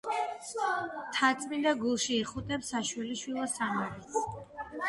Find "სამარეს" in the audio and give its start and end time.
3.57-4.21